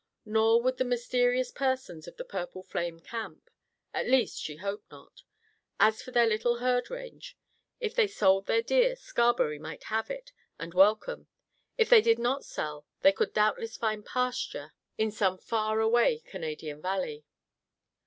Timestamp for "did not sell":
12.01-12.87